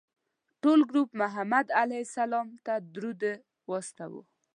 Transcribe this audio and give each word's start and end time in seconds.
ټول 0.61 0.79
ګروپ 0.89 1.09
محمد 1.21 1.67
علیه 1.81 2.01
السلام 2.07 2.47
ته 2.65 2.73
درود 2.95 3.21
واستوه. 3.69 4.21